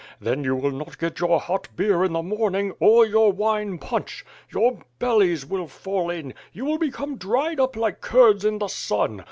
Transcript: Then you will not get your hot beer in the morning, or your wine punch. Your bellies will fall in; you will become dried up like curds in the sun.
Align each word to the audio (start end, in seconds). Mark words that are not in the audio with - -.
Then 0.19 0.43
you 0.43 0.55
will 0.55 0.71
not 0.71 0.97
get 0.97 1.19
your 1.19 1.39
hot 1.39 1.67
beer 1.75 2.03
in 2.03 2.13
the 2.13 2.23
morning, 2.23 2.71
or 2.79 3.05
your 3.05 3.31
wine 3.31 3.77
punch. 3.77 4.25
Your 4.51 4.79
bellies 4.97 5.45
will 5.45 5.67
fall 5.67 6.09
in; 6.09 6.33
you 6.51 6.65
will 6.65 6.79
become 6.79 7.17
dried 7.19 7.59
up 7.59 7.75
like 7.75 8.01
curds 8.01 8.43
in 8.43 8.57
the 8.57 8.67
sun. 8.67 9.19